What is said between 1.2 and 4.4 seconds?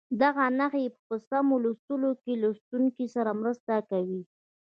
سمو لوستلو کې له لوستونکي سره مرسته کوي.